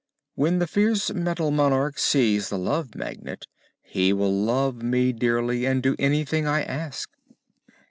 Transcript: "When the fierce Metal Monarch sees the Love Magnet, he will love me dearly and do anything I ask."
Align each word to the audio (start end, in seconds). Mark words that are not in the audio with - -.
"When 0.33 0.57
the 0.57 0.65
fierce 0.65 1.13
Metal 1.13 1.51
Monarch 1.51 1.99
sees 1.99 2.49
the 2.49 2.57
Love 2.57 2.95
Magnet, 2.95 3.45
he 3.83 4.11
will 4.13 4.33
love 4.33 4.81
me 4.81 5.13
dearly 5.13 5.63
and 5.67 5.83
do 5.83 5.95
anything 5.99 6.47
I 6.47 6.63
ask." 6.63 7.07